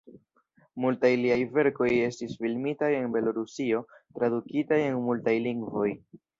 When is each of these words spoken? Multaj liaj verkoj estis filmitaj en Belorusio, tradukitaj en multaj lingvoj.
Multaj 0.85 1.11
liaj 1.25 1.37
verkoj 1.57 1.89
estis 2.07 2.33
filmitaj 2.41 2.91
en 3.03 3.15
Belorusio, 3.19 3.85
tradukitaj 4.19 4.83
en 4.91 5.01
multaj 5.07 5.41
lingvoj. 5.49 5.89